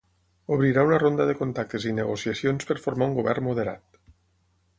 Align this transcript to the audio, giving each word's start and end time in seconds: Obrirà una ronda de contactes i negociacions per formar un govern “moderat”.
Obrirà 0.53 0.85
una 0.87 0.97
ronda 1.03 1.27
de 1.31 1.35
contactes 1.41 1.85
i 1.89 1.93
negociacions 1.99 2.67
per 2.71 2.79
formar 2.87 3.11
un 3.13 3.19
govern 3.21 3.47
“moderat”. 3.51 4.01